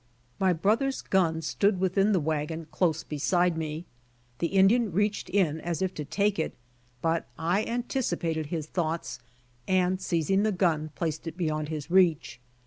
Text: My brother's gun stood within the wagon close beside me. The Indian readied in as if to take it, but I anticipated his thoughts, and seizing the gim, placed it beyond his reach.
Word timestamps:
My 0.39 0.51
brother's 0.51 1.03
gun 1.03 1.43
stood 1.43 1.79
within 1.79 2.11
the 2.11 2.19
wagon 2.19 2.65
close 2.71 3.03
beside 3.03 3.55
me. 3.55 3.85
The 4.39 4.47
Indian 4.47 4.91
readied 4.91 5.29
in 5.29 5.59
as 5.61 5.79
if 5.83 5.93
to 5.93 6.03
take 6.03 6.39
it, 6.39 6.55
but 7.03 7.27
I 7.37 7.63
anticipated 7.65 8.47
his 8.47 8.65
thoughts, 8.65 9.19
and 9.67 10.01
seizing 10.01 10.41
the 10.41 10.51
gim, 10.51 10.89
placed 10.95 11.27
it 11.27 11.37
beyond 11.37 11.69
his 11.69 11.91
reach. 11.91 12.39